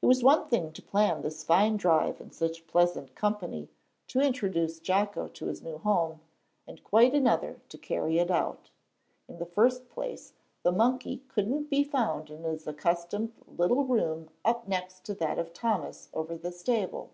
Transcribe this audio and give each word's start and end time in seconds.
It 0.00 0.06
was 0.06 0.22
one 0.22 0.46
thing 0.48 0.70
to 0.72 0.80
plan 0.80 1.22
this 1.22 1.42
fine 1.42 1.76
drive 1.76 2.20
in 2.20 2.30
such 2.30 2.68
pleasant 2.68 3.16
company 3.16 3.68
to 4.06 4.20
introduce 4.20 4.78
Jocko 4.78 5.26
to 5.26 5.46
his 5.46 5.62
new 5.62 5.78
home, 5.78 6.20
and 6.64 6.84
quite 6.84 7.12
another 7.12 7.60
to 7.70 7.76
carry 7.76 8.20
it 8.20 8.30
out. 8.30 8.70
In 9.26 9.38
the 9.40 9.46
first 9.46 9.88
place, 9.88 10.32
the 10.62 10.70
monkey 10.70 11.24
couldn't 11.26 11.68
be 11.70 11.82
found 11.82 12.30
in 12.30 12.44
his 12.44 12.68
accustomed 12.68 13.32
little 13.48 13.84
room 13.84 14.30
up 14.44 14.68
next 14.68 15.02
to 15.06 15.14
that 15.14 15.40
of 15.40 15.52
Thomas 15.52 16.08
over 16.14 16.36
the 16.38 16.52
stable. 16.52 17.10